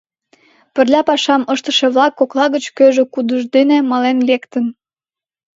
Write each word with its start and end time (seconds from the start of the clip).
Пырля 0.73 1.01
пашам 1.09 1.41
ыштыше-влак 1.53 2.13
кокла 2.19 2.45
гыч 2.55 2.65
кӧжӧ 2.77 3.03
кудыж 3.13 3.43
дене 3.55 3.77
мален 3.91 4.17
лектын. 4.29 4.65